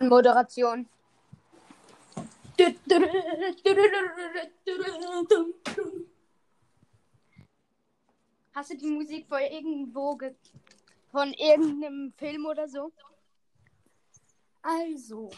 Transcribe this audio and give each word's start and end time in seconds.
Moderation. 0.00 0.88
Hast 8.54 8.70
du 8.70 8.76
die 8.76 8.90
Musik 8.90 9.26
von 9.26 9.40
irgendwo 9.40 10.16
ge 10.16 10.34
von 11.10 11.32
irgendeinem 11.34 12.12
Film 12.16 12.46
oder 12.46 12.68
so? 12.68 12.92
Also. 14.62 15.30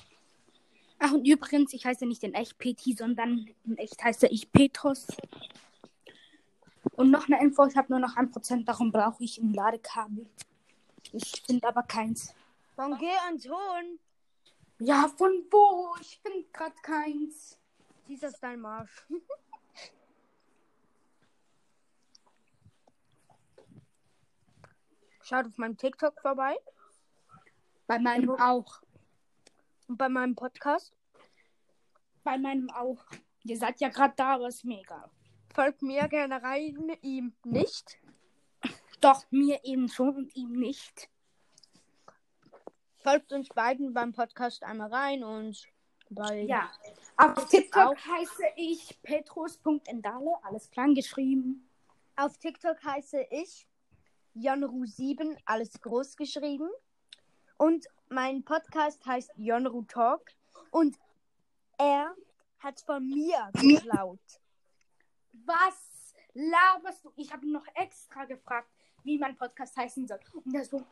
Ach, 0.99 1.13
und 1.13 1.27
übrigens, 1.27 1.73
ich 1.73 1.85
heiße 1.85 2.07
nicht 2.07 2.23
in 2.23 2.35
echt 2.35 2.59
PT, 2.59 2.97
sondern 2.99 3.47
in 3.65 3.77
echt 3.79 4.03
heiße 4.03 4.29
ich 4.29 4.51
Petros. 4.53 5.07
Und 6.93 7.11
noch 7.11 7.27
eine 7.27 7.41
Info, 7.41 7.67
ich 7.67 7.77
habe 7.77 7.93
nur 7.93 7.99
noch 7.99 8.17
ein 8.17 8.31
Prozent, 8.31 8.69
darum 8.69 8.93
brauche 8.93 9.23
ich 9.25 9.39
ein 9.39 9.53
Ladekabel. 9.53 10.27
Ich 11.13 11.43
finde 11.47 11.67
aber 11.69 11.83
keins. 11.83 12.35
Von 12.75 12.99
G 12.99 13.07
und 13.31 13.45
Ton. 13.45 14.01
Ja, 14.81 15.09
von 15.17 15.47
wo? 15.51 15.95
Ich 16.01 16.19
finde 16.21 16.43
gerade 16.53 16.75
keins. 16.83 17.57
Dieser 18.09 18.29
ist 18.29 18.41
dein 18.41 18.61
Marsch. 18.61 19.07
Schaut 25.23 25.47
auf 25.47 25.57
meinem 25.57 25.77
TikTok 25.77 26.21
vorbei. 26.21 26.57
Bei 27.87 28.01
meinem 28.01 28.31
auch. 28.31 28.83
Und 29.87 29.97
bei 29.97 30.09
meinem 30.09 30.35
Podcast. 30.35 30.93
Bei 32.25 32.37
meinem 32.37 32.69
auch. 32.71 33.05
Ihr 33.45 33.57
seid 33.57 33.81
ja 33.81 33.89
gerade 33.89 34.15
da, 34.17 34.35
aber 34.35 34.49
ist 34.49 34.65
mir 34.65 34.81
egal. 34.81 35.09
Folgt 35.55 35.83
mir 35.83 36.09
gerne 36.09 36.43
rein, 36.43 36.91
ihm 37.03 37.37
nicht. 37.45 37.99
Doch, 39.01 39.25
mir 39.31 39.61
eben 39.65 39.89
schon 39.89 40.17
und 40.17 40.35
ihm 40.35 40.53
nicht. 40.53 41.09
Folgt 43.05 43.35
uns 43.35 43.51
beiden 43.51 43.93
beim 43.93 44.15
Podcast 44.15 44.63
einmal 44.63 44.91
rein 44.91 45.23
und 45.25 45.63
bei. 46.09 46.41
Ja. 46.45 46.73
Auf 47.19 47.49
TikTok 47.51 47.99
heiße 47.99 48.45
ich 48.57 48.99
petrus.endale, 49.03 50.39
alles 50.43 50.71
klein 50.71 50.95
geschrieben. 50.95 51.69
Auf 52.17 52.39
TikTok 52.39 52.83
heiße 52.83 53.27
ich 53.31 53.69
Jonru7, 54.35 55.37
alles 55.45 55.79
groß 55.83 56.17
geschrieben. 56.17 56.71
Und 57.59 57.87
mein 58.09 58.43
Podcast 58.43 59.05
heißt 59.05 59.33
Jonru 59.37 59.83
Talk. 59.83 60.31
Und 60.71 60.97
er 61.77 62.15
hat 62.61 62.81
von 62.81 63.07
mir 63.07 63.51
geklaut. 63.53 64.41
Was 65.45 66.15
laberst 66.33 67.05
du? 67.05 67.13
Ich 67.17 67.31
habe 67.31 67.47
noch 67.53 67.67
extra 67.75 68.25
gefragt, 68.25 68.71
wie 69.03 69.19
mein 69.19 69.37
Podcast 69.37 69.77
heißen 69.77 70.09
soll. 70.09 70.21
Und 70.33 70.55
er 70.55 70.65
so, 70.65 70.83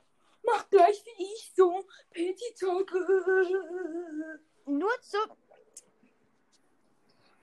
mach 0.44 0.68
gleich 0.70 1.02
wie 1.04 1.22
ich 1.22 1.52
so. 1.56 1.86
Petty 2.10 2.54
Talk. 2.58 2.92
Nur 4.66 5.00
zu. 5.00 5.18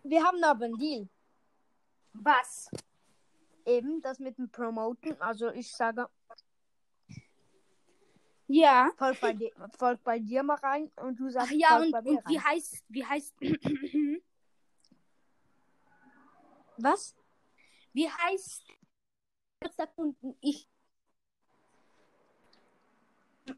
Wir 0.04 0.24
haben 0.24 0.44
aber 0.44 0.66
einen 0.66 0.78
Deal. 0.78 1.10
Was? 2.14 2.70
Eben 3.66 4.02
das 4.02 4.20
mit 4.20 4.38
dem 4.38 4.50
Promoten. 4.50 5.22
Also 5.22 5.50
ich 5.50 5.72
sage, 5.72 6.08
Ja. 8.48 8.92
folg 8.98 9.20
bei, 9.22 9.34
dir, 9.34 9.52
folg 9.78 10.04
bei 10.04 10.20
dir 10.20 10.42
mal 10.44 10.56
rein 10.58 10.92
und 10.96 11.20
du 11.20 11.30
sagst, 11.30 11.50
Ach 11.52 11.56
ja, 11.56 11.68
folg 11.78 11.86
und, 11.86 11.92
bei 11.92 12.02
mir 12.02 12.18
und 12.18 12.30
wie 12.30 12.38
rein. 12.38 12.46
heißt, 12.46 12.84
wie 12.88 13.06
heißt, 13.06 13.36
Was? 16.78 17.16
wie 17.94 18.10
heißt, 18.10 18.64
ich 20.40 20.69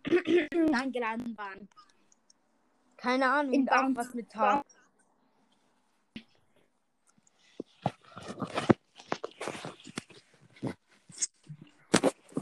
eingeladen 0.74 1.38
waren. 1.38 1.70
Keine 2.98 3.32
Ahnung. 3.32 3.54
In 3.54 3.70
auch 3.70 3.90
was 3.96 4.14
mit 4.14 4.30
Tag. 4.30 4.66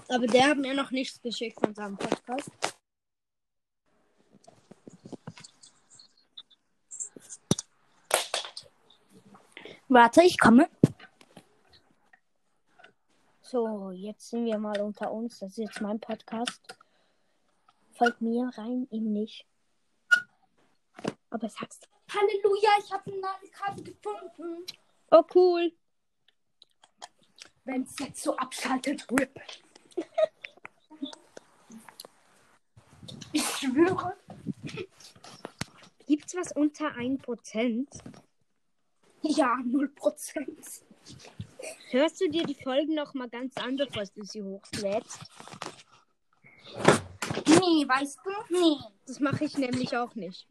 Aber 0.09 0.25
der 0.25 0.49
hat 0.49 0.57
mir 0.57 0.73
noch 0.73 0.89
nichts 0.89 1.21
geschickt 1.21 1.59
von 1.63 1.73
seinem 1.75 1.95
Podcast. 1.95 2.49
Warte, 9.87 10.23
ich 10.23 10.39
komme. 10.39 10.69
So, 13.41 13.91
jetzt 13.91 14.29
sind 14.29 14.45
wir 14.45 14.57
mal 14.57 14.79
unter 14.81 15.11
uns. 15.11 15.39
Das 15.39 15.51
ist 15.51 15.57
jetzt 15.57 15.81
mein 15.81 15.99
Podcast. 15.99 16.78
Folgt 17.99 18.21
mir 18.21 18.49
rein, 18.55 18.87
ihm 18.91 19.11
nicht. 19.11 19.45
Aber 21.29 21.49
sagst 21.49 21.89
Halleluja, 22.09 22.69
ich 22.79 22.93
habe 22.93 23.11
eine 23.11 23.19
Ladekarte 23.19 23.83
gefunden. 23.83 24.65
Oh, 25.11 25.23
cool. 25.35 25.73
Wenn 27.65 27.83
es 27.83 27.99
jetzt 27.99 28.23
so 28.23 28.37
abschaltet, 28.37 29.05
RIP. 29.11 29.37
ich 33.33 33.45
schwöre. 33.45 34.15
Gibt's 36.07 36.35
was 36.35 36.53
unter 36.53 36.95
1%? 36.95 37.85
Ja, 39.23 39.55
0%. 39.55 40.83
Hörst 41.89 42.21
du 42.21 42.29
dir 42.29 42.45
die 42.45 42.55
Folgen 42.55 42.95
noch 42.95 43.13
mal 43.13 43.29
ganz 43.29 43.57
an, 43.57 43.75
bevor 43.75 44.05
du 44.15 44.23
sie 44.23 44.41
hochlädst? 44.41 45.19
Nee, 47.49 47.87
weißt 47.87 48.19
du? 48.23 48.29
Nee. 48.49 48.77
Das 49.07 49.19
mache 49.19 49.45
ich 49.45 49.57
nämlich 49.57 49.95
auch 49.97 50.15
nicht. 50.15 50.47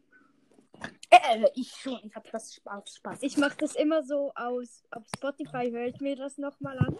Äh, 1.09 1.47
ich 1.55 1.71
schon. 1.71 1.99
Ich 2.03 2.15
habe 2.15 2.29
das 2.31 2.55
Spaß. 2.55 2.95
Spaß. 2.95 3.19
Ich 3.21 3.37
mache 3.37 3.57
das 3.57 3.75
immer 3.75 4.03
so 4.03 4.31
aus. 4.35 4.83
Auf 4.91 5.03
Spotify 5.15 5.71
höre 5.71 5.87
ich 5.87 5.99
mir 5.99 6.15
das 6.15 6.37
noch 6.37 6.59
mal 6.59 6.77
an. 6.77 6.97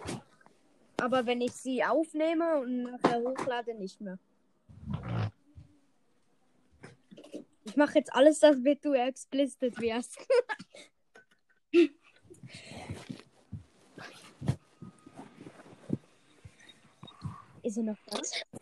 Aber 0.98 1.26
wenn 1.26 1.42
ich 1.42 1.54
sie 1.54 1.84
aufnehme 1.84 2.60
und 2.60 2.84
nachher 2.84 3.22
hochlade, 3.22 3.74
nicht 3.76 4.02
mehr. 4.02 4.20
Ich 7.64 7.76
mache 7.76 8.00
jetzt 8.00 8.14
alles, 8.14 8.40
damit 8.40 8.84
du 8.84 8.94
explicit 8.94 9.80
wirst. 9.80 10.18
Ist 17.70 17.78
er 17.78 17.84
noch 17.84 18.00
da? 18.08 18.20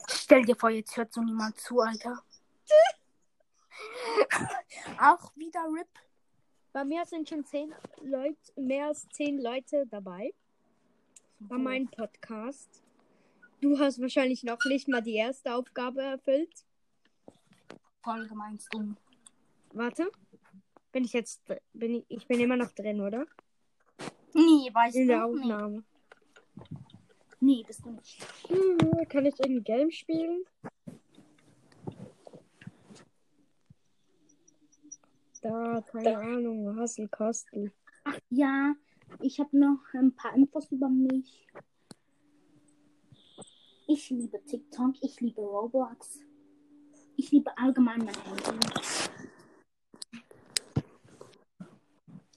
Stell 0.09 0.44
dir 0.44 0.57
vor, 0.57 0.69
jetzt 0.69 0.97
hört 0.97 1.13
so 1.13 1.22
niemand 1.22 1.57
zu, 1.57 1.79
Alter. 1.79 2.22
Auch 5.00 5.34
wieder 5.38 5.62
RIP. 5.62 5.88
Bei 6.73 6.84
mir 6.84 7.06
sind 7.06 7.29
schon 7.29 7.46
zehn 7.46 7.73
Leute, 8.01 8.35
mehr 8.57 8.88
als 8.88 9.07
zehn 9.13 9.41
Leute 9.41 9.88
dabei. 9.88 10.34
Bei 11.40 11.57
meinem 11.57 11.88
Podcast. 11.88 12.84
Du 13.62 13.79
hast 13.79 14.01
wahrscheinlich 14.01 14.44
noch 14.44 14.59
nicht 14.66 14.90
mal 14.90 15.01
die 15.01 15.16
erste 15.16 15.56
Aufgabe 15.56 16.01
erfüllt. 16.01 16.66
Folge 18.03 18.35
meinst 18.35 18.67
du? 18.73 18.94
Warte. 19.72 20.12
Bin 20.91 21.06
ich 21.06 21.13
jetzt. 21.13 21.41
Bin 21.72 21.96
ich, 21.96 22.06
ich 22.09 22.28
bin 22.28 22.41
immer 22.41 22.57
noch 22.57 22.73
drin, 22.73 23.00
oder? 23.00 23.25
Nee, 24.34 24.69
weißt 24.73 24.97
In 24.97 25.07
der 25.07 25.22
du? 25.22 25.38
Nee. 25.38 25.81
Nee, 27.39 27.63
bist 27.67 27.85
du 27.85 27.91
nicht. 27.91 28.25
Hm, 28.47 29.07
kann 29.09 29.25
ich 29.25 29.39
irgendein 29.39 29.63
Game 29.63 29.91
spielen? 29.91 30.43
Da, 35.41 35.81
keine 35.91 36.17
Ahnung. 36.17 36.79
Hassel 36.79 37.07
Kostel. 37.09 37.71
Ach 38.03 38.19
ja, 38.29 38.73
ich 39.19 39.39
habe 39.39 39.57
noch 39.57 39.79
ein 39.93 40.13
paar 40.13 40.35
Infos 40.35 40.71
über 40.71 40.89
mich. 40.89 41.47
Ich 43.87 44.09
liebe 44.09 44.43
TikTok, 44.43 44.95
ich 45.01 45.21
liebe 45.21 45.41
Roblox. 45.41 46.19
Ich 47.15 47.31
liebe 47.31 47.55
allgemein 47.57 47.99
mein 47.99 48.16
Handy. 48.16 48.67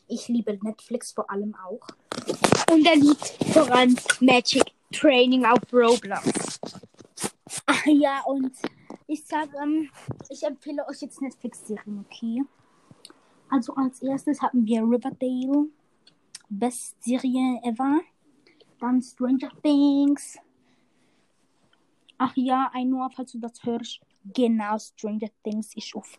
Ich 0.08 0.28
liebe 0.28 0.58
Netflix 0.62 1.12
vor 1.12 1.30
allem 1.30 1.54
auch. 1.54 1.86
Und 2.70 2.86
er 2.86 2.96
liebt 2.96 3.26
voran 3.52 3.96
Magic 4.20 4.72
Training 4.92 5.44
auf 5.44 5.60
Roblox. 5.72 6.60
Ach 7.66 7.86
ja, 7.86 8.22
und 8.26 8.52
ich 9.06 9.24
sage, 9.24 9.50
ähm, 9.62 9.88
ich 10.28 10.42
empfehle 10.42 10.86
euch 10.88 11.00
jetzt 11.00 11.20
Netflix-Serien, 11.20 12.04
okay? 12.06 12.42
Also 13.48 13.74
als 13.74 14.02
erstes 14.02 14.40
hatten 14.40 14.64
wir 14.66 14.82
Riverdale, 14.82 15.66
Best 16.48 17.02
Serie 17.02 17.60
ever. 17.64 18.00
Dann 18.78 19.02
Stranger 19.02 19.50
Things. 19.62 20.38
Ach 22.18 22.32
ja, 22.36 22.70
ein 22.72 22.90
nur, 22.90 23.10
falls 23.10 23.32
du 23.32 23.38
das 23.38 23.62
hörst. 23.64 24.00
Genau, 24.24 24.78
Stranger 24.78 25.28
Things 25.42 25.74
ist 25.76 25.94
auf 25.94 26.18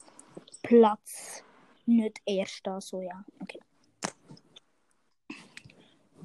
Platz 0.64 1.44
nicht 1.86 2.22
erster, 2.26 2.82
so 2.82 3.02
ja, 3.02 3.24
okay. 3.40 3.60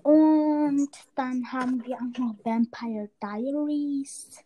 Und 0.07 0.91
dann 1.17 1.51
haben 1.51 1.85
wir 1.85 1.97
auch 1.97 2.19
noch 2.19 2.37
Vampire 2.45 3.11
Diaries. 3.21 4.39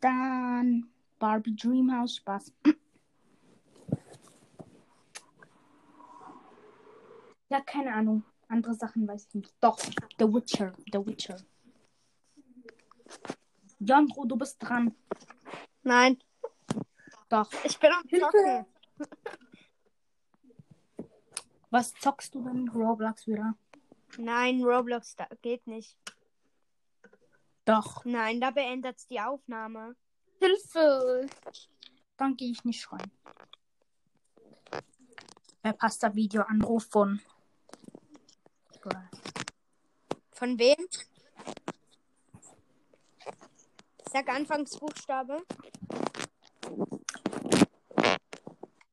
Dann 0.00 0.88
Barbie 1.18 1.54
Dreamhouse, 1.54 2.16
Spaß. 2.16 2.50
Ja, 7.50 7.60
keine 7.60 7.92
Ahnung. 7.92 8.24
Andere 8.48 8.72
Sachen 8.72 9.06
weiß 9.06 9.26
ich 9.28 9.34
nicht. 9.34 9.54
Doch, 9.60 9.78
The 10.18 10.24
Witcher. 10.24 10.72
The 10.90 11.06
Witcher. 11.06 11.36
Jandro, 13.80 14.24
du 14.24 14.36
bist 14.36 14.62
dran. 14.62 14.94
Nein, 15.82 16.18
Doch. 17.28 17.50
ich 17.64 17.78
bin 17.78 17.92
am 17.92 18.02
Hilfe. 18.08 18.30
Zocken. 18.30 18.73
Was 21.74 21.92
zockst 21.94 22.32
du 22.36 22.44
denn? 22.44 22.68
Roblox 22.68 23.26
wieder? 23.26 23.56
Nein, 24.16 24.62
Roblox 24.62 25.16
da 25.16 25.26
geht 25.42 25.66
nicht. 25.66 25.98
Doch. 27.64 28.04
Nein, 28.04 28.40
da 28.40 28.52
beendet 28.52 29.10
die 29.10 29.18
Aufnahme. 29.18 29.96
Hilfe! 30.38 31.26
Dann 32.16 32.36
gehe 32.36 32.52
ich 32.52 32.64
nicht 32.64 32.92
rein. 32.92 33.10
Verpasst 35.62 36.04
der 36.04 36.14
Videoanruf 36.14 36.86
von. 36.86 37.20
Von 40.30 40.56
wem? 40.56 40.76
Sag 44.12 44.28
Anfangsbuchstabe. 44.28 45.42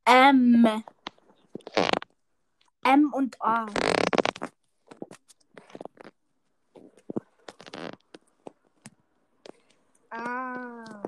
M. 0.06 0.84
M 2.92 3.14
und 3.14 3.42
A. 3.42 3.68
Ah. 10.10 11.02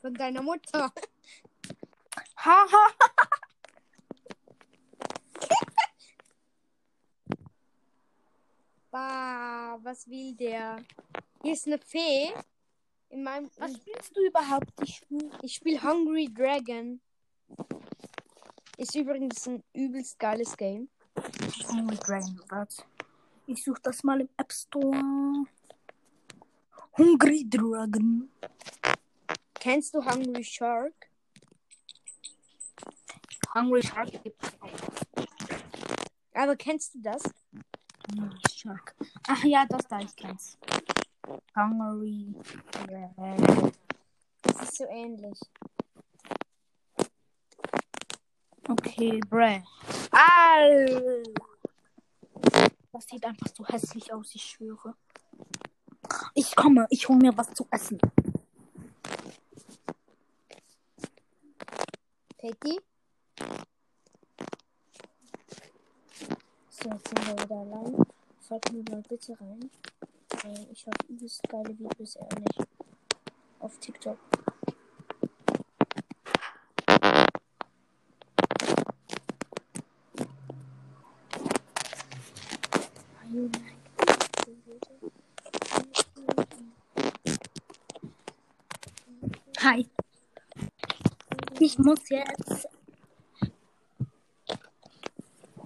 Von 0.00 0.14
deiner 0.14 0.40
Mutter. 0.40 0.90
Haha. 2.38 2.86
Bah, 8.90 9.78
was 9.82 10.08
will 10.08 10.34
der? 10.36 10.82
Hier 11.42 11.52
ist 11.52 11.66
eine 11.66 11.78
Fee. 11.78 12.32
In 13.10 13.24
meinem. 13.24 13.50
Was 13.58 13.74
spielst 13.74 14.16
du 14.16 14.24
überhaupt? 14.26 14.72
Ich 14.82 15.04
Ich 15.42 15.56
spiele 15.56 15.82
Hungry 15.82 16.32
Dragon. 16.32 16.98
Ist 18.86 18.94
übrigens 18.94 19.48
ein 19.48 19.64
übelst 19.72 20.16
geiles 20.16 20.56
Game. 20.56 20.88
Hungry 21.68 21.96
Dragon? 21.96 22.68
Ich 23.48 23.64
suche 23.64 23.80
das 23.82 24.04
mal 24.04 24.20
im 24.20 24.28
App 24.36 24.52
Store. 24.52 25.44
Hungry 26.96 27.44
Dragon. 27.50 28.30
Kennst 29.54 29.92
du 29.92 30.04
Hungry 30.04 30.44
Shark? 30.44 30.94
Hungry 33.52 33.82
Shark 33.82 34.22
gibt's 34.22 34.52
auch. 34.60 35.26
Aber 36.34 36.54
kennst 36.54 36.94
du 36.94 37.00
das? 37.00 37.24
Hungry 38.12 38.38
Shark. 38.54 38.94
Ach 39.26 39.42
ja, 39.42 39.66
das 39.66 39.88
da, 39.88 39.98
ich 39.98 40.14
kenn's. 40.14 40.56
Hungry 41.56 42.32
Dragon. 42.70 43.72
Das 44.42 44.62
ist 44.62 44.76
so 44.76 44.84
ähnlich. 44.84 45.40
Okay, 48.68 49.20
bruh. 49.28 49.62
Al. 50.10 51.22
Das 52.92 53.06
sieht 53.06 53.24
einfach 53.24 53.48
so 53.54 53.64
hässlich 53.66 54.12
aus, 54.12 54.34
ich 54.34 54.42
schwöre. 54.42 54.94
Ich 56.34 56.56
komme, 56.56 56.86
ich 56.90 57.08
hole 57.08 57.18
mir 57.18 57.36
was 57.36 57.52
zu 57.52 57.66
essen. 57.70 57.98
Peggy? 62.38 62.80
So, 66.70 66.90
jetzt 66.90 67.08
sind 67.08 67.26
wir 67.26 67.44
wieder 67.44 67.56
allein. 67.56 67.96
Folgt 68.40 68.72
mir 68.72 68.84
mal 68.90 69.02
bitte 69.08 69.36
rein. 69.40 69.70
Ich 70.72 70.86
habe 70.86 70.96
übelst 71.08 71.42
geile 71.48 71.76
Videos 71.78 72.16
ehrlich. 72.16 72.68
Auf 73.58 73.78
TikTok. 73.78 74.18
Hi. 89.58 89.86
Ich 91.58 91.78
muss 91.78 92.08
jetzt 92.08 92.68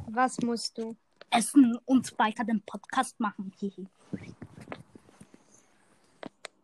Was 0.06 0.38
musst 0.40 0.78
du? 0.78 0.96
essen 1.30 1.78
und 1.84 2.18
weiter 2.18 2.44
den 2.44 2.60
Podcast 2.62 3.18
machen. 3.20 3.52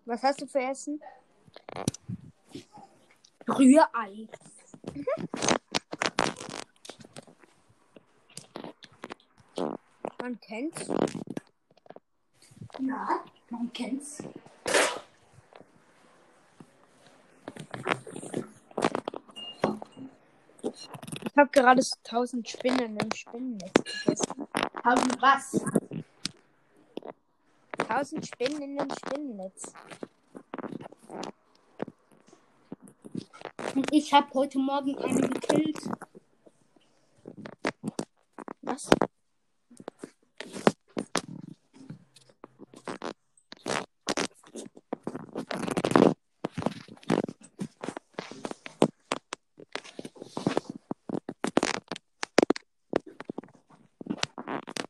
Was 0.05 0.23
hast 0.23 0.43
du 0.43 0.47
für 0.47 0.61
Essen? 0.61 1.01
Rührei. 3.49 4.29
Man 10.27 10.41
kennt's. 10.41 10.89
Ja, 12.81 13.25
man 13.49 13.73
kennt's. 13.73 14.25
Ich 20.65 21.37
habe 21.37 21.49
gerade 21.53 21.81
so 21.81 21.95
1000 22.03 22.49
Spinnen 22.49 22.97
im 22.97 23.13
Spinnennetz 23.15 23.73
gegessen. 24.05 24.49
Haben 24.83 25.11
was? 25.21 25.65
1000 27.89 28.27
Spinnen 28.27 28.63
in 28.63 28.77
dem 28.79 28.91
Spinnennetz. 28.91 29.73
Und 33.77 33.93
ich 33.93 34.13
habe 34.13 34.35
heute 34.35 34.59
Morgen 34.59 34.99
eine 34.99 35.29
gekillt. 35.29 35.89
Was? 38.63 38.91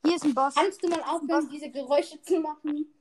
Hier 0.07 0.15
ist 0.15 0.25
ein 0.25 0.26
Boss. 0.37 0.55
Kannst 0.55 0.83
du 0.85 0.89
mal 0.89 1.03
aufhören, 1.03 1.49
diese 1.49 1.71
Geräusche 1.71 2.21
zu 2.21 2.39
machen? 2.41 2.95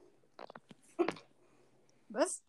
Was? 2.08 2.42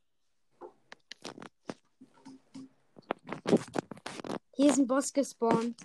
Hier 4.54 4.70
ist 4.70 4.78
ein 4.78 4.86
Boss 4.86 5.12
gespawnt. 5.12 5.76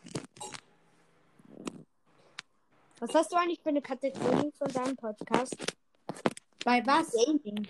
Was 2.99 3.15
hast 3.15 3.31
du 3.31 3.37
eigentlich 3.37 3.59
für 3.59 3.69
eine 3.69 3.81
Kategorie 3.81 4.51
von 4.51 4.67
deinem 4.67 4.95
Podcast? 4.95 5.55
Bei 6.63 6.85
was? 6.85 7.11
Gaming. 7.11 7.67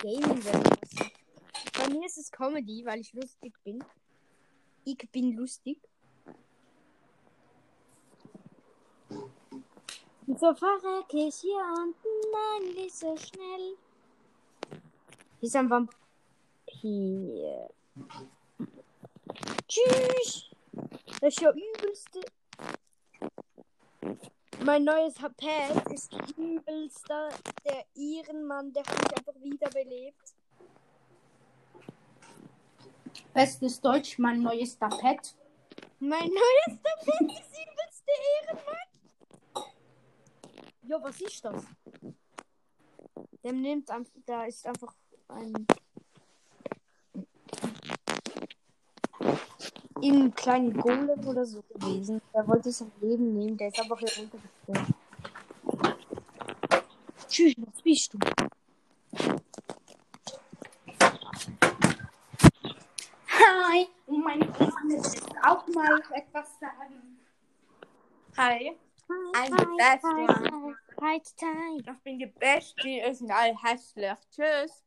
Gaming. 0.00 0.42
Bei 1.76 1.88
mir 1.90 2.06
ist 2.06 2.16
es 2.16 2.30
Comedy, 2.30 2.82
weil 2.86 3.00
ich 3.00 3.12
lustig 3.12 3.52
bin. 3.62 3.84
Ich 4.84 5.06
bin 5.12 5.36
lustig. 5.36 5.78
Und 10.26 10.38
so 10.38 10.54
verrecke 10.54 11.26
ich 11.26 11.34
hier 11.36 11.64
unten, 11.76 12.08
nein, 12.32 12.74
nicht 12.74 12.96
so 12.96 13.16
schnell. 13.16 13.76
Hier 15.40 15.48
ist 15.48 15.56
ein 15.56 15.68
Vampir. 15.68 15.92
Tschüss. 19.66 20.50
Das 21.20 21.34
ist 21.34 21.40
ja 21.40 21.50
übelste. 21.50 22.20
Mein 24.64 24.84
neues 24.84 25.14
Pad 25.14 25.92
ist 25.92 26.14
übelster. 26.36 27.30
Der 27.64 27.84
Ehrenmann, 27.96 28.72
der 28.72 28.84
hat 28.84 28.96
mich 29.02 29.18
einfach 29.18 29.42
wiederbelebt. 29.42 30.34
Bestes 33.34 33.80
Deutsch, 33.80 34.18
mein 34.18 34.42
neues 34.42 34.78
Tapet. 34.78 35.34
Mein 35.98 36.28
neues 36.28 36.78
Pad 36.80 37.02
ist 37.08 37.58
übelste 37.58 38.12
Ehrenmann. 38.40 38.91
Ja, 40.84 41.02
was 41.02 41.20
ist 41.20 41.44
das? 41.44 41.64
Der 43.42 43.52
nimmt 43.52 43.90
einfach, 43.90 44.12
da 44.26 44.44
ist 44.44 44.66
einfach 44.66 44.92
ein. 45.28 45.66
Irgendein 50.00 50.34
kleinen 50.34 50.76
Golem 50.76 51.26
oder 51.26 51.46
so 51.46 51.62
gewesen. 51.62 52.20
Der 52.34 52.46
wollte 52.48 52.70
es 52.70 52.82
am 52.82 52.90
Leben 53.00 53.32
nehmen, 53.38 53.56
der 53.56 53.68
ist 53.68 53.78
aber 53.78 53.96
hier 53.96 54.08
runtergefallen. 54.18 54.94
Tschüss, 57.28 57.54
was 57.56 57.82
bist 57.82 58.14
du? 58.14 58.18
Hi, 63.28 63.86
und 64.06 64.24
meine 64.24 64.52
Freunde 64.52 65.00
auch 65.46 65.66
mal 65.68 66.02
etwas 66.12 66.58
sagen. 66.58 67.18
Hi. 68.36 68.76
I'm 69.34 69.56
the 69.56 69.66
best 69.76 70.04
one. 70.04 70.76
Ich 71.78 72.02
bin 72.04 72.18
die 72.18 72.26
Beste, 72.26 72.82
die 72.82 73.14
sind 73.14 73.30
alle 73.30 73.56
hässlich. 73.62 74.18
Tschüss. 74.30 74.84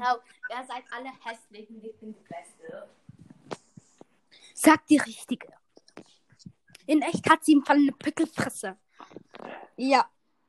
Hau, 0.00 0.16
ihr 0.48 0.64
seid 0.66 0.84
alle 0.90 1.10
hässlich 1.24 1.68
und 1.68 1.84
ich 1.84 1.96
bin 1.98 2.14
die 2.14 2.28
Beste. 2.28 2.88
Sag 4.54 4.86
die 4.86 4.98
richtige. 4.98 5.48
In 6.86 7.02
echt 7.02 7.28
hat 7.28 7.44
sie 7.44 7.52
im 7.52 7.64
Fall 7.64 7.76
eine 7.76 7.92
Pickelfresse. 7.92 8.76
Ja, 9.76 10.08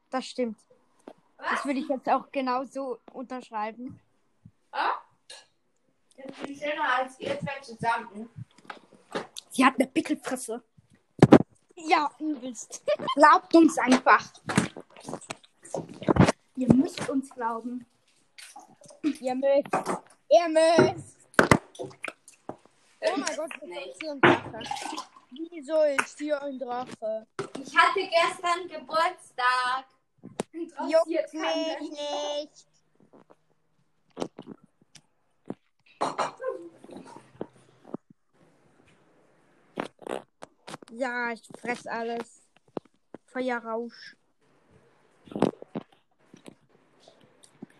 das 0.09 0.25
stimmt. 0.25 0.59
Das 1.37 1.65
würde 1.65 1.79
ich 1.79 1.89
jetzt 1.89 2.07
auch 2.09 2.31
genauso 2.31 2.99
unterschreiben. 3.11 3.99
Ich 6.15 6.41
bin 6.41 6.55
schöner 6.55 6.95
als 6.99 7.19
ihr 7.19 7.37
zwei 7.39 7.59
zusammen. 7.59 8.29
Sie 9.49 9.65
hat 9.65 9.75
eine 9.75 9.87
Pickelfresse. 9.87 10.63
Ja, 11.75 12.09
übelst. 12.19 12.83
Glaubt 13.15 13.53
uns 13.55 13.77
einfach. 13.77 14.31
Ihr 16.55 16.73
müsst 16.73 17.09
uns 17.09 17.29
glauben. 17.31 17.85
Ihr 19.01 19.35
müsst. 19.35 19.67
Ihr 20.29 20.49
müsst. 20.49 21.17
Oh 23.01 23.17
mein 23.17 23.35
Gott, 23.35 23.51
das 23.59 23.85
ist 23.87 24.01
hier 24.01 24.11
ein 24.11 24.21
Drache. 24.21 24.59
Wieso 25.31 25.81
ist 25.83 26.17
hier 26.19 26.41
ein 26.41 26.59
Drache? 26.59 27.27
Ich 27.59 27.75
hatte 27.75 27.99
gestern 27.99 28.67
Geburtstag. 28.67 29.85
Juckt 30.53 31.33
mich 31.33 31.89
nicht. 31.89 32.67
Ja, 40.95 41.31
ich 41.31 41.41
fress 41.59 41.87
alles. 41.87 42.43
Feuerrausch. 43.25 44.15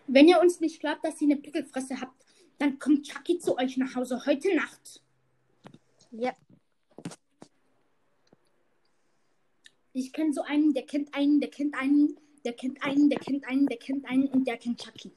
Wenn 0.08 0.26
ihr 0.26 0.40
uns 0.40 0.58
nicht 0.58 0.80
glaubt, 0.80 1.04
dass 1.04 1.20
ihr 1.20 1.30
eine 1.30 1.40
Pickelfresse 1.40 2.00
habt, 2.00 2.24
dann 2.58 2.78
kommt 2.80 3.06
Chucky 3.06 3.38
zu 3.38 3.56
euch 3.56 3.76
nach 3.76 3.94
Hause 3.94 4.20
heute 4.26 4.56
Nacht. 4.56 5.00
Ja. 6.10 6.34
Ich 9.92 10.12
kenne 10.12 10.32
so 10.32 10.42
einen, 10.42 10.74
der 10.74 10.84
kennt 10.84 11.14
einen, 11.14 11.40
der 11.40 11.50
kennt 11.50 11.76
einen, 11.76 12.18
der 12.44 12.52
kennt 12.54 12.82
einen, 12.82 13.08
der 13.08 13.18
kennt 13.20 13.46
einen, 13.46 13.66
der 13.68 13.78
kennt 13.78 14.04
einen 14.06 14.26
und 14.26 14.44
der 14.44 14.56
kennt 14.56 14.82
Chucky. 14.82 15.12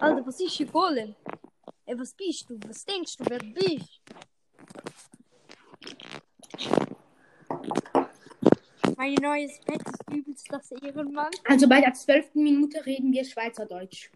Alter, 0.00 0.26
was 0.26 0.40
ist 0.40 0.52
hier 0.52 0.66
Golem? 0.66 1.14
Ey, 1.86 1.98
was 1.98 2.14
bist 2.14 2.50
du? 2.50 2.58
Was 2.66 2.84
denkst 2.84 3.16
du, 3.16 3.24
wer 3.28 3.38
du 3.38 3.52
bist? 3.52 4.00
Mein 8.96 9.14
neues 9.14 9.60
Bett 9.60 9.82
ist 9.86 10.10
übelst 10.10 10.46
das 10.50 10.70
Ehrenmann. 10.72 11.30
Also 11.44 11.68
bei 11.68 11.80
der 11.80 11.92
zwölften 11.92 12.42
Minute 12.42 12.84
reden 12.84 13.12
wir 13.12 13.24
Schweizerdeutsch. 13.24 14.10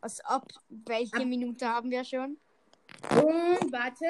Als 0.00 0.20
ob, 0.28 0.46
welche 0.68 1.16
Ab- 1.16 1.24
Minute 1.26 1.66
haben 1.66 1.90
wir 1.90 2.04
schon? 2.04 2.36
Und 3.10 3.72
warte. 3.72 4.04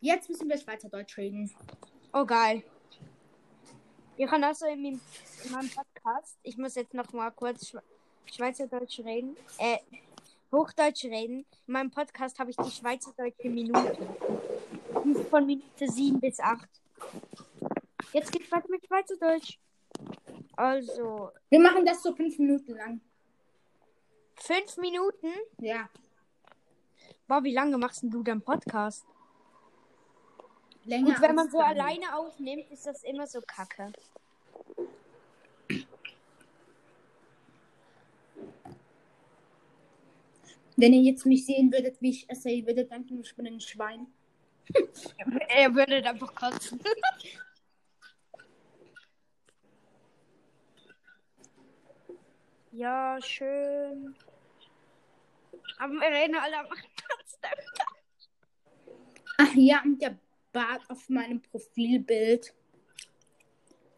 Jetzt 0.00 0.28
müssen 0.28 0.48
wir 0.48 0.56
Schweizerdeutsch 0.58 1.16
reden. 1.18 1.52
Oh, 2.12 2.24
geil. 2.24 2.62
Wir 4.16 4.26
können 4.26 4.44
also 4.44 4.66
in 4.66 4.82
meinem, 4.82 5.00
in 5.44 5.52
meinem 5.52 5.70
Podcast, 5.70 6.38
ich 6.42 6.56
muss 6.56 6.74
jetzt 6.74 6.94
noch 6.94 7.12
mal 7.12 7.30
kurz 7.30 7.76
Schweizerdeutsch 8.32 9.00
reden, 9.00 9.36
äh, 9.58 9.78
Hochdeutsch 10.52 11.04
reden. 11.04 11.44
In 11.66 11.72
meinem 11.72 11.90
Podcast 11.90 12.38
habe 12.38 12.50
ich 12.50 12.56
die 12.56 12.70
Schweizerdeutsche 12.70 13.48
Minute. 13.48 13.96
Die 15.04 15.10
ist 15.12 15.28
von 15.28 15.46
Minute 15.46 15.88
7 15.88 16.20
bis 16.20 16.40
8. 16.40 16.68
Jetzt 18.12 18.32
geht's 18.32 18.50
weiter 18.50 18.68
mit 18.70 18.84
Schweizerdeutsch. 18.86 19.58
Also, 20.56 21.30
Wir 21.50 21.60
machen 21.60 21.84
das 21.84 22.02
so 22.02 22.14
fünf 22.14 22.38
Minuten 22.38 22.74
lang. 22.74 23.00
fünf 24.34 24.76
Minuten? 24.78 25.32
Ja. 25.58 25.88
Boah, 27.26 27.44
wie 27.44 27.52
lange 27.52 27.76
machst 27.78 28.02
denn 28.02 28.10
du 28.10 28.22
deinen 28.22 28.40
Podcast? 28.42 29.04
Länger 30.84 31.08
Und 31.08 31.20
wenn 31.20 31.34
man 31.34 31.50
so 31.50 31.60
alleine 31.60 32.16
aufnimmt, 32.16 32.70
ist 32.70 32.86
das 32.86 33.02
immer 33.04 33.26
so 33.26 33.40
kacke. 33.46 33.92
Wenn 40.80 40.92
ihr 40.92 41.02
jetzt 41.02 41.26
mich 41.26 41.44
sehen 41.44 41.72
würdet, 41.72 42.00
wie 42.00 42.10
ich 42.10 42.30
esse, 42.30 42.50
ihr 42.50 42.64
würdet 42.64 42.92
denken, 42.92 43.20
ich 43.20 43.34
bin 43.34 43.48
ein 43.48 43.60
Schwein. 43.60 44.06
Er 45.48 45.74
würde 45.74 46.08
einfach 46.08 46.32
kotzen. 46.34 46.78
ja, 52.70 53.18
schön. 53.20 54.14
Aber 55.78 55.94
wir 55.94 56.10
reden 56.10 56.36
alle 56.36 56.58
am 56.60 56.66
28. 56.66 56.88
Ach 59.38 59.54
ja, 59.54 59.82
und 59.84 60.00
der 60.00 60.16
Bart 60.52 60.82
auf 60.88 61.08
meinem 61.08 61.42
Profilbild. 61.42 62.54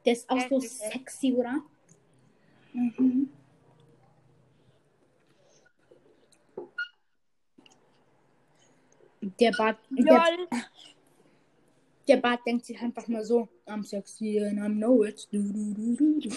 Der 0.07 0.15
ist 0.15 0.31
auch 0.31 0.37
Ja, 0.39 0.49
so 0.49 0.61
sexy, 0.61 1.35
oder? 1.35 1.63
Mhm. 2.73 3.31
Der 9.21 9.53
Bart, 9.53 9.79
der, 9.91 10.25
der 12.09 12.17
Bart 12.17 12.41
denkt 12.47 12.65
sich 12.65 12.81
einfach 12.81 13.07
mal 13.09 13.23
so, 13.23 13.49
I'm 13.67 13.85
sexy 13.85 14.41
and 14.41 14.59
I 14.59 14.69
know 14.69 15.05
it. 15.05 15.29
Du, 15.31 15.43
du, 15.43 15.75
du, 15.75 15.97
du, 15.97 16.21
du. 16.21 16.31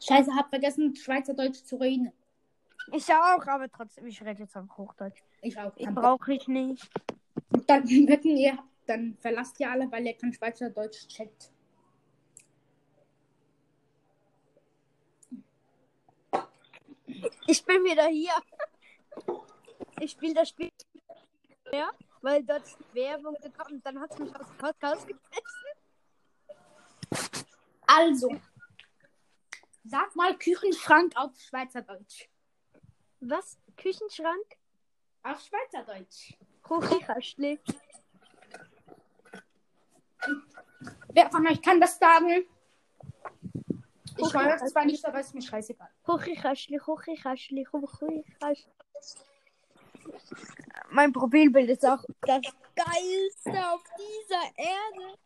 Scheiße, 0.00 0.34
hab 0.34 0.48
vergessen, 0.50 0.94
Schweizerdeutsch 0.94 1.64
zu 1.64 1.76
reden. 1.76 2.12
Ich 2.92 3.12
auch, 3.12 3.44
aber 3.46 3.68
trotzdem, 3.70 4.06
ich 4.06 4.22
rede 4.22 4.42
jetzt 4.42 4.56
einfach 4.56 4.78
Hochdeutsch. 4.78 5.20
Ich 5.42 5.58
auch. 5.58 5.72
Ich 5.76 5.88
brauche 5.88 6.32
ich 6.32 6.46
nicht. 6.46 6.88
Dann, 7.66 7.84
wenn 7.88 8.22
ihr, 8.22 8.58
dann 8.86 9.16
verlasst 9.20 9.58
ihr 9.60 9.70
alle, 9.70 9.90
weil 9.90 10.06
ihr 10.06 10.14
kein 10.14 10.32
Schweizerdeutsch 10.32 11.08
checkt. 11.08 11.50
Ich 17.46 17.64
bin 17.64 17.84
wieder 17.84 18.06
hier. 18.06 18.34
Ich 20.00 20.12
spiele 20.12 20.34
das 20.34 20.48
Spiel. 20.50 20.70
Ja, 21.72 21.90
weil 22.22 22.42
dort 22.44 22.64
Werbung 22.92 23.34
gekommen 23.42 23.80
dann 23.82 24.00
hat 24.00 24.12
es 24.12 24.18
mich 24.18 24.34
aus 24.34 24.46
dem 24.46 24.58
Podcast 24.58 25.06
gefressen. 25.06 25.66
Also, 27.86 28.40
sag 29.84 30.14
mal 30.16 30.36
Küchenschrank 30.36 31.12
auf 31.16 31.32
Schweizerdeutsch. 31.38 32.28
Was? 33.20 33.58
Küchenschrank? 33.76 34.46
Auf 35.22 35.40
Schweizerdeutsch. 35.40 36.34
Hochkastli. 36.68 37.60
Wer 41.08 41.30
von 41.30 41.46
euch 41.46 41.62
kann 41.62 41.80
das 41.80 41.98
sagen? 41.98 42.46
Ich 44.18 44.34
weiß 44.34 44.62
es 44.62 44.72
zwar 44.72 44.84
nicht, 44.84 45.04
aber 45.04 45.20
ist 45.20 45.34
mir 45.34 45.42
scheißegal. 45.42 45.88
Hochkastli, 46.06 46.78
Hochkastli, 46.78 47.66
Hochkastli. 47.72 48.24
Mein 50.90 51.12
Profilbild 51.12 51.70
ist 51.70 51.84
auch 51.84 52.02
das 52.22 52.42
geilste 52.74 53.70
auf 53.72 53.82
dieser 53.98 54.44
Erde. 54.56 55.18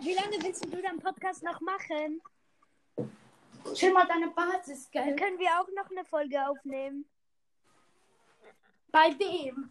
Wie 0.00 0.14
lange 0.14 0.42
willst 0.42 0.64
du 0.64 0.82
deinen 0.82 1.00
Podcast 1.00 1.42
noch 1.42 1.60
machen? 1.60 2.20
Chill 3.74 3.92
mal 3.92 4.06
deine 4.06 4.28
Basis, 4.30 4.88
Dann 4.92 5.04
gell? 5.04 5.16
können 5.16 5.38
wir 5.38 5.50
auch 5.60 5.68
noch 5.76 5.90
eine 5.90 6.04
Folge 6.04 6.48
aufnehmen. 6.48 7.04
Bei 8.90 9.14
wem? 9.18 9.70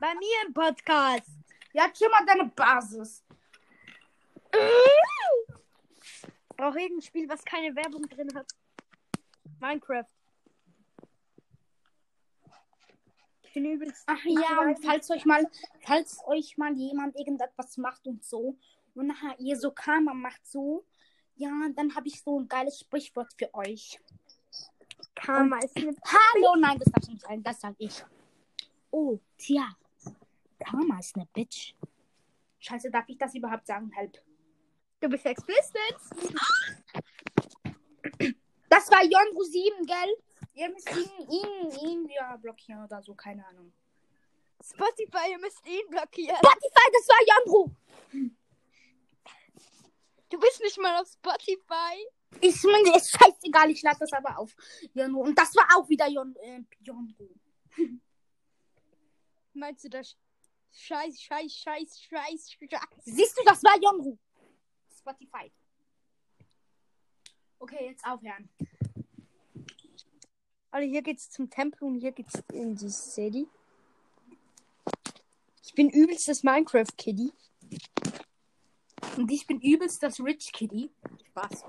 Bei 0.00 0.14
mir 0.14 0.46
im 0.46 0.52
Podcast. 0.52 1.30
Ja, 1.72 1.88
chill 1.90 2.08
mal 2.08 2.26
deine 2.26 2.46
Basis. 2.46 3.22
Brauche 6.56 6.80
irgendein 6.80 7.02
Spiel, 7.02 7.28
was 7.28 7.44
keine 7.44 7.74
Werbung 7.74 8.08
drin 8.08 8.28
hat. 8.34 8.46
Minecraft. 9.60 10.06
Ich 13.42 13.52
bin 13.52 13.64
übelst. 13.72 14.04
Ach 14.06 14.24
ja, 14.24 14.60
und 14.60 14.82
falls 14.84 15.10
euch 15.10 15.24
mal, 15.24 15.44
falls 15.80 16.18
euch 16.26 16.56
mal 16.56 16.72
jemand 16.74 17.16
irgendetwas 17.16 17.76
macht 17.76 18.06
und 18.06 18.24
so, 18.24 18.56
und 18.94 19.08
nachher 19.08 19.38
ihr 19.38 19.58
so 19.58 19.70
Karma 19.70 20.14
macht 20.14 20.46
so, 20.46 20.84
ja, 21.36 21.50
dann 21.74 21.94
habe 21.94 22.08
ich 22.08 22.22
so 22.22 22.40
ein 22.40 22.48
geiles 22.48 22.80
Sprichwort 22.80 23.32
für 23.36 23.52
euch. 23.54 24.00
Karma 25.14 25.58
ist 25.58 25.76
eine. 25.76 25.94
Hallo, 26.04 26.56
nein, 26.56 26.78
das 26.78 26.92
darf 26.92 27.08
nicht 27.08 27.22
sein, 27.22 27.42
das 27.42 27.60
sag 27.60 27.74
ich. 27.78 28.04
Oh, 28.90 29.18
tja. 29.36 29.76
Karma 30.58 30.98
ist 30.98 31.16
eine 31.16 31.26
Bitch. 31.26 31.74
Scheiße, 32.60 32.90
darf 32.90 33.08
ich 33.08 33.18
das 33.18 33.34
überhaupt 33.34 33.66
sagen? 33.66 33.90
Help. 33.90 34.18
Du 35.02 35.08
bist 35.08 35.26
explicit. 35.26 35.96
Das 38.68 38.88
war 38.88 39.02
Jonru 39.02 39.42
7, 39.42 39.84
gell? 39.84 40.16
Ihr 40.54 40.68
müsst 40.68 40.88
ihn, 40.90 41.10
ihn, 41.28 41.70
ihn 41.84 42.08
ja 42.08 42.36
blockieren 42.36 42.84
oder 42.84 43.02
so, 43.02 43.12
keine 43.12 43.44
Ahnung. 43.48 43.72
Spotify, 44.62 45.32
ihr 45.32 45.40
müsst 45.40 45.66
ihn 45.66 45.88
blockieren. 45.90 46.36
Spotify, 46.36 46.88
das 46.92 47.08
war 47.08 47.44
Jonru! 47.44 47.70
Du 50.28 50.38
bist 50.38 50.60
nicht 50.62 50.78
mal 50.78 51.02
auf 51.02 51.08
Spotify. 51.08 52.06
Ich 52.40 52.62
meine, 52.62 52.96
ist 52.96 53.10
scheißegal, 53.10 53.70
ich 53.70 53.82
lade 53.82 53.98
das 53.98 54.12
aber 54.12 54.38
auf. 54.38 54.54
Jonru. 54.94 55.22
Und 55.22 55.36
das 55.36 55.52
war 55.56 55.66
auch 55.76 55.88
wieder 55.88 56.06
Jon, 56.08 56.36
äh, 56.36 56.60
Jonru. 56.78 57.28
Meinst 59.52 59.82
du 59.82 59.88
das? 59.88 60.16
Scheiß, 60.70 61.20
scheiß, 61.20 61.52
scheiß, 61.52 62.00
scheiß, 62.00 62.52
scheiß. 62.52 63.04
Siehst 63.04 63.36
du, 63.36 63.42
das 63.44 63.64
war 63.64 63.76
Jonru. 63.82 64.16
Spotify. 65.02 65.50
Okay, 67.58 67.88
jetzt 67.90 68.04
aufhören. 68.04 68.48
Also 70.70 70.88
hier 70.88 71.02
geht's 71.02 71.28
zum 71.30 71.50
Tempel 71.50 71.84
und 71.84 72.00
hier 72.00 72.12
geht's 72.12 72.42
in 72.52 72.74
die 72.76 72.88
City. 72.88 73.48
Ich 75.62 75.74
bin 75.74 75.90
übelst 75.90 76.28
das 76.28 76.42
Minecraft-Kitty. 76.42 77.32
Und 79.16 79.30
ich 79.30 79.46
bin 79.46 79.60
übelst 79.60 80.02
das 80.02 80.20
Rich 80.20 80.52
Kitty. 80.52 80.90
Spaß. 81.28 81.64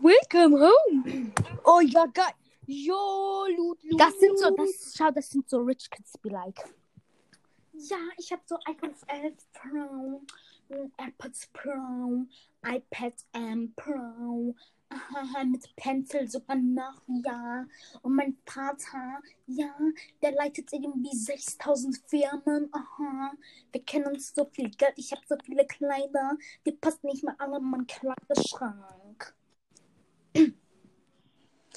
Welcome 0.00 0.58
home. 0.58 1.32
Oh 1.64 1.80
ja, 1.80 2.06
geil. 2.06 2.34
Jo, 2.66 3.46
Loot, 3.56 3.82
Loot. 3.82 4.00
Das 4.00 4.18
sind 4.18 4.38
so, 4.38 4.50
das, 4.50 4.94
schau, 4.96 5.10
das 5.10 5.28
sind 5.28 5.48
so 5.48 5.58
Rich 5.58 5.90
Kids 5.90 6.16
be 6.18 6.30
like. 6.30 6.58
Ja, 7.72 7.98
ich 8.16 8.30
habe 8.32 8.42
so 8.46 8.56
iPhone 8.66 8.94
11 9.08 9.34
Pro, 9.52 10.22
AirPods 10.96 11.48
Pro, 11.52 12.26
iPad 12.64 13.14
M 13.32 13.72
Pro, 13.74 14.54
aha, 14.88 15.44
mit 15.44 15.74
Pencil 15.76 16.28
sogar 16.28 16.56
noch, 16.56 17.02
ja. 17.08 17.66
Und 18.02 18.14
mein 18.14 18.36
Vater, 18.46 19.20
ja, 19.46 19.74
der 20.22 20.32
leitet 20.32 20.72
irgendwie 20.72 21.16
6000 21.16 22.02
Firmen, 22.06 22.68
aha. 22.72 23.32
Wir 23.70 23.82
kennen 23.82 24.06
uns 24.06 24.34
so 24.34 24.44
viel 24.46 24.70
Geld, 24.70 24.94
ich 24.96 25.12
habe 25.12 25.22
so 25.28 25.36
viele 25.44 25.66
Kleider, 25.66 26.36
die 26.66 26.72
passen 26.72 27.06
nicht 27.06 27.24
mehr 27.24 27.36
alle 27.38 27.58
in 27.58 27.64
meinen 27.64 27.86
Kleiderschrank. 27.86 29.34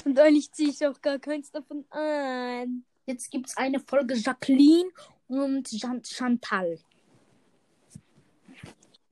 Und 0.05 0.19
eigentlich 0.19 0.51
ziehe 0.51 0.69
ich 0.69 0.85
auch 0.85 1.01
gar 1.01 1.17
keins 1.17 1.51
davon 1.51 1.83
an. 1.89 2.85
Jetzt 3.07 3.31
gibt's 3.31 3.57
eine 3.57 3.79
Folge 3.79 4.15
Jacqueline 4.15 4.89
und 5.27 5.71
Jan 5.71 6.03
Chantal. 6.03 6.79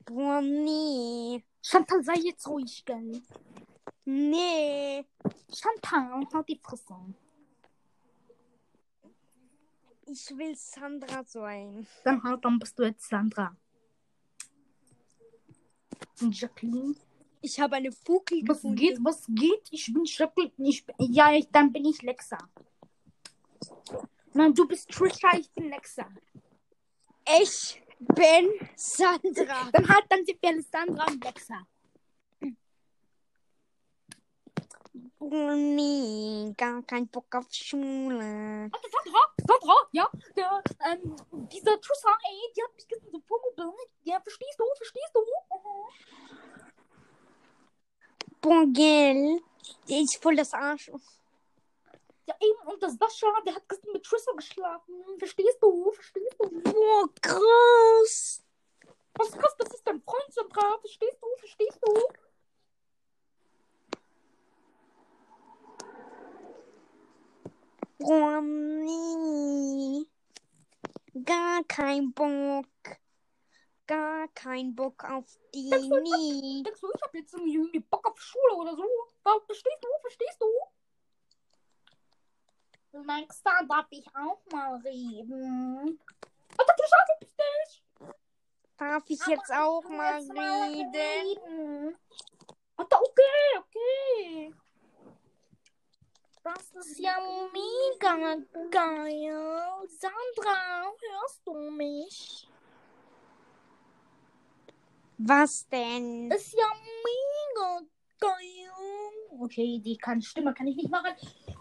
Boah, 0.06 0.40
nee. 0.40 1.42
Chantal, 1.62 2.02
sei 2.04 2.14
jetzt 2.22 2.46
ruhig, 2.46 2.84
gell? 2.84 3.22
Nee. 4.04 5.04
Chantal, 5.52 6.22
halt 6.32 6.48
die 6.48 6.58
Fresse. 6.62 6.94
Ich 10.06 10.36
will 10.36 10.54
Sandra 10.54 11.24
sein. 11.24 11.86
Dann 12.04 12.22
halt, 12.22 12.44
dann 12.44 12.58
bist 12.58 12.78
du 12.78 12.82
jetzt 12.84 13.08
Sandra. 13.08 13.56
Und 16.20 16.38
Jacqueline? 16.38 16.94
Ich 17.40 17.58
habe 17.60 17.76
eine 17.76 17.90
Fuki 17.92 18.42
Was 18.46 18.58
gefunden. 18.58 18.76
geht, 18.76 18.98
was 19.02 19.24
geht? 19.28 19.68
Ich 19.70 19.92
bin 19.92 20.04
Jacqueline. 20.04 20.52
Ich, 20.58 20.84
bin- 20.84 20.94
ja, 20.98 21.32
ich, 21.34 21.48
dann 21.50 21.72
bin 21.72 21.86
ich 21.86 22.02
Lexa. 22.02 22.36
Nein, 24.34 24.52
du 24.54 24.66
bist 24.66 24.90
Trisha, 24.90 25.36
ich 25.38 25.50
bin 25.52 25.70
Lexa. 25.70 26.06
Ich 27.40 27.80
bin 28.14 28.50
Sandra. 28.76 29.68
Dann 29.72 29.88
halt, 29.88 30.04
dann 30.08 30.24
sind 30.24 30.40
wir 30.42 30.50
Alessandra 30.50 31.06
und 31.06 31.24
Lexa. 31.24 31.66
Oh, 35.18 35.54
nee. 35.54 36.52
Gar 36.56 36.82
kein 36.82 37.08
Bock 37.08 37.34
auf 37.34 37.46
Schule. 37.50 38.70
Sandra, 38.70 39.20
Sandra, 39.46 39.74
ja, 39.92 40.10
der, 40.36 40.62
ähm, 40.86 41.16
dieser 41.50 41.80
Trisha, 41.80 42.10
ey, 42.24 42.52
die 42.54 42.62
hat 42.62 42.74
mich 42.74 42.86
gestern 42.86 43.10
so 43.10 43.20
vorgebildet. 43.20 43.90
Ja, 44.02 44.20
verstehst 44.20 44.58
du, 44.58 44.64
verstehst 44.76 45.10
du? 45.14 45.20
Boah, 48.40 48.64
gell. 48.66 49.40
Die 49.88 50.02
ist 50.02 50.22
voll 50.22 50.36
das 50.36 50.52
Arsch. 50.52 50.90
Ja, 52.26 52.34
eben, 52.40 52.68
und 52.68 52.82
das 52.82 52.96
Sascha, 52.96 53.26
der 53.46 53.54
hat 53.54 53.68
gestern 53.68 53.92
mit 53.92 54.04
Trisha 54.04 54.32
geschlafen. 54.32 55.03
Verstehst 55.24 55.58
du, 55.62 55.90
verstehst 55.90 56.36
du? 56.38 56.50
Boah, 56.60 57.08
krass. 57.22 58.44
Was 59.14 59.32
krass, 59.32 59.56
das 59.58 59.72
ist 59.72 59.82
dein 59.86 60.02
Freund, 60.02 60.34
Sandra. 60.34 60.78
Verstehst 60.80 61.16
du, 61.18 61.26
verstehst 61.38 61.78
du? 61.80 61.94
Boah, 68.00 68.42
nee. 68.42 70.04
Gar 71.24 71.64
kein 71.68 72.12
Bock. 72.12 72.66
Gar 73.86 74.28
kein 74.34 74.74
Bock 74.74 75.04
auf 75.04 75.38
die. 75.54 75.70
Nee. 75.70 76.62
Denkst 76.64 76.82
du, 76.82 76.90
ich 76.94 77.02
hab 77.02 77.14
jetzt 77.14 77.32
irgendwie 77.32 77.80
Bock 77.80 78.06
auf 78.06 78.20
Schule 78.20 78.56
oder 78.56 78.76
so? 78.76 78.84
Verstehst 79.46 79.78
du, 79.80 79.88
verstehst 80.02 80.36
du? 80.38 80.43
Lexa, 83.06 83.62
darf 83.68 83.86
ich 83.90 84.06
auch 84.14 84.40
mal 84.50 84.76
reden? 84.76 86.00
Alter, 86.56 86.74
du 86.76 86.82
schaffst 86.88 87.12
es 87.20 87.34
nicht. 87.36 87.84
Darf 88.78 89.04
ich 89.08 89.26
jetzt 89.26 89.52
auch 89.52 89.82
mal 89.88 90.20
jetzt 90.20 90.32
mal 90.32 90.62
reden? 90.62 91.96
okay, 92.78 93.58
okay. 93.58 94.54
Das 96.42 96.86
ist 96.86 96.98
ja 96.98 97.16
mega 97.52 98.36
geil. 98.70 99.88
Sandra, 99.88 100.84
hörst 101.12 101.46
du 101.46 101.54
mich? 101.70 102.48
Was 105.18 105.68
denn? 105.68 106.28
Das 106.30 106.40
ist 106.40 106.54
ja 106.54 106.70
mega 107.04 107.86
geil. 108.26 109.40
Okay, 109.40 109.80
die 109.84 109.96
kann, 109.96 110.22
Stimme 110.22 110.54
kann 110.54 110.66
ich 110.66 110.76
nicht 110.76 110.90
machen. 110.90 111.12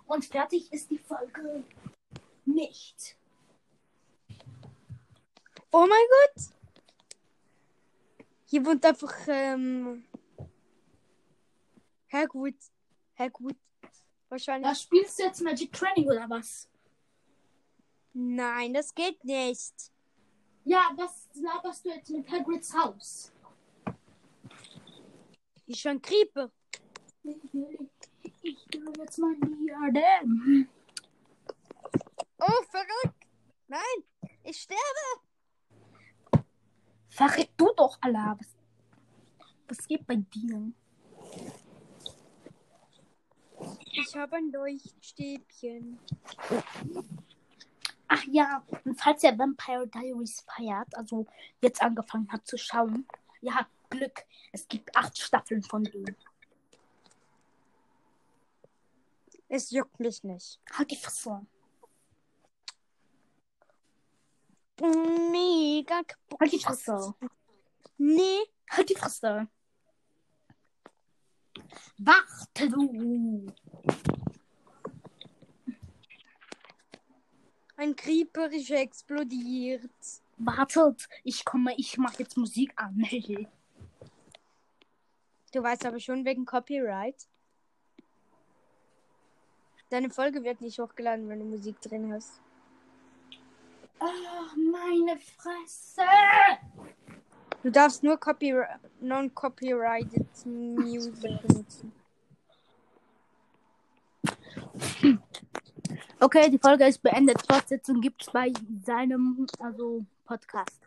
Und 0.06 0.26
fertig 0.26 0.71
ist 0.71 0.89
die 0.89 0.97
Folge 0.97 1.63
nicht. 2.45 3.17
Oh 5.71 5.88
mein 5.88 5.89
Gott. 5.89 6.54
Hier 8.45 8.65
wohnt 8.65 8.86
einfach, 8.86 9.13
ähm. 9.28 10.06
Hagrid. 12.12 12.58
Hagrid. 13.17 13.58
Wahrscheinlich. 14.30 14.69
Da 14.69 14.76
spielst 14.76 15.17
du 15.17 15.23
jetzt 15.23 15.41
Magic 15.41 15.73
Training 15.73 16.06
oder 16.06 16.30
was? 16.30 16.69
Nein, 18.13 18.73
das 18.73 18.93
geht 18.93 19.23
nicht. 19.23 19.73
Ja, 20.65 20.91
was 20.95 21.28
laberst 21.34 21.84
du 21.84 21.89
jetzt 21.89 22.10
mit 22.12 22.30
Hagrids 22.32 22.73
Haus? 22.73 23.33
Ich 25.65 25.80
schon 25.80 26.02
Creeper. 26.02 26.52
Ich 27.23 27.54
will, 27.54 27.89
jetzt 28.97 29.17
mein 29.17 29.39
Diadem. 29.39 30.67
Oh, 32.39 32.63
verrückt. 32.69 33.28
Nein, 33.67 34.04
ich 34.43 34.62
sterbe. 34.62 36.43
Verreck 37.10 37.52
du 37.58 37.71
doch, 37.78 37.97
Allah. 38.02 38.36
Was, 38.38 38.56
was 39.69 39.88
geht 39.88 40.06
bei 40.06 40.17
dir? 40.17 40.73
Ich 43.86 44.15
habe 44.15 44.36
ein 44.36 44.52
Leuchtstäbchen. 44.52 45.99
Ach 48.08 48.23
ja, 48.26 48.63
und 48.84 48.99
falls 48.99 49.23
ihr 49.23 49.38
Vampire 49.38 49.88
Diaries 49.88 50.41
feiert, 50.41 50.95
also 50.97 51.26
jetzt 51.62 51.82
angefangen 51.82 52.28
habt 52.32 52.47
zu 52.47 52.58
schauen, 52.58 53.08
ja, 53.41 53.67
Glück. 53.93 54.25
Es 54.51 54.67
gibt 54.67 54.95
acht 54.95 55.17
Staffeln 55.17 55.62
von 55.63 55.84
dem. 55.84 56.06
Es 59.47 59.69
juckt 59.69 59.99
mich 59.99 60.23
nicht. 60.23 60.60
Halt 60.71 60.89
die 60.89 60.95
Fresse. 60.95 61.45
Mega 64.82 66.01
Halt 66.39 66.51
die 66.51 66.60
Fresse. 66.60 67.13
Nee. 67.97 68.39
Halt 68.69 68.89
die 68.89 68.95
Fresse. 68.95 69.47
Warte 71.99 72.69
du. 72.69 73.53
Ein 77.75 77.95
Creeper 77.95 78.51
ist 78.51 78.71
explodiert. 78.71 79.91
Wartet, 80.38 81.08
ich 81.23 81.45
komme, 81.45 81.75
ich 81.77 81.97
mache 81.97 82.19
jetzt 82.19 82.38
Musik 82.38 82.73
an. 82.75 83.06
Du 85.54 85.62
weißt 85.62 85.86
aber 85.86 86.00
schon 86.00 86.26
wegen 86.26 86.46
Copyright. 86.46 87.28
Deine 89.92 90.10
Folge 90.10 90.44
wird 90.44 90.62
nicht 90.62 90.80
hochgeladen, 90.80 91.30
wenn 91.30 91.39
du 91.39 91.46
Musik 91.46 91.80
drin 91.80 92.12
hast. 92.12 92.42
Ah, 94.00 94.08
meine 94.56 95.20
Fresse! 95.20 96.02
Du 97.62 97.70
darfst 97.70 98.02
nur 98.02 98.18
Copyri 98.18 98.66
non-copyrighted 99.00 100.46
Music 100.46 101.13
benutzen. 101.22 101.94
Okay, 106.20 106.50
die 106.50 106.58
Folge 106.58 106.88
ist 106.88 107.04
beendet. 107.04 107.46
Fortsetzung 107.46 108.02
gibt's 108.02 108.32
bei 108.32 108.52
seinem 108.84 109.46
also 109.60 110.04
Podcast. 110.26 110.82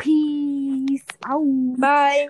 Peace 0.00 1.04
out. 1.26 1.78
Bye. 1.78 2.28